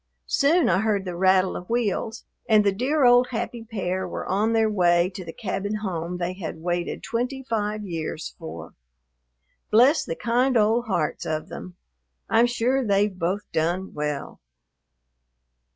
[0.25, 4.53] Soon I heard the rattle of wheels, and the dear old happy pair were on
[4.53, 8.73] their way to the cabin home they had waited twenty five years for.
[9.69, 11.75] Bless the kind old hearts of them!
[12.31, 14.39] I'm sure they've both "done well."